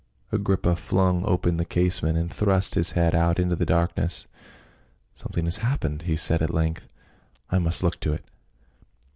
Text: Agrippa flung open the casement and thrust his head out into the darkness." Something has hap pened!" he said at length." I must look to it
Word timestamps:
Agrippa 0.31 0.75
flung 0.75 1.23
open 1.27 1.57
the 1.57 1.63
casement 1.63 2.17
and 2.17 2.33
thrust 2.33 2.73
his 2.73 2.93
head 2.93 3.13
out 3.13 3.37
into 3.37 3.55
the 3.55 3.67
darkness." 3.67 4.27
Something 5.13 5.45
has 5.45 5.57
hap 5.57 5.81
pened!" 5.81 6.01
he 6.01 6.15
said 6.15 6.41
at 6.41 6.51
length." 6.51 6.87
I 7.51 7.59
must 7.59 7.83
look 7.83 7.99
to 7.99 8.13
it 8.13 8.25